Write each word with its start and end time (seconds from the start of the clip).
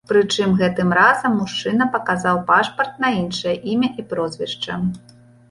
Прычым 0.09 0.53
гэтым 0.61 0.95
разам 0.99 1.35
мужчына 1.41 1.87
паказаў 1.97 2.41
пашпарт 2.49 2.93
на 3.05 3.13
іншае 3.21 3.55
імя 3.75 3.93
і 4.01 4.09
прозвішча. 4.15 4.81